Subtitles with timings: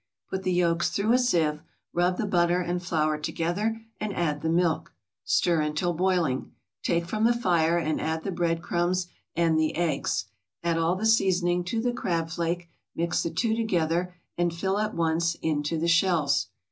[0.31, 1.61] Put the yolks through a sieve.
[1.93, 4.93] Rub the butter and flour together, and add the milk;
[5.25, 10.25] stir until boiling, take from the fire, and add the bread crumbs and the eggs.
[10.63, 14.95] Add all the seasoning to the crab flake, mix the two together, and fill at
[14.95, 16.47] once into the shells.